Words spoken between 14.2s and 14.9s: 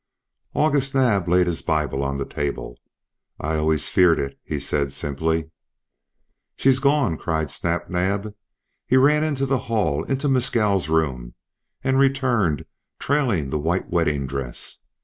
dress.